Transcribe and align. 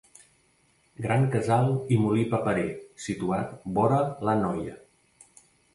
Gran 1.05 1.27
casal 1.35 1.69
i 1.97 2.01
molí 2.07 2.25
paperer, 2.33 2.67
situat 3.07 3.55
vora 3.79 4.05
l'Anoia. 4.29 4.79